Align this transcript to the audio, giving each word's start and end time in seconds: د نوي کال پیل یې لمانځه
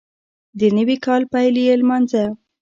د 0.59 0.61
نوي 0.77 0.97
کال 1.05 1.21
پیل 1.33 1.55
یې 1.65 1.73
لمانځه 1.81 2.23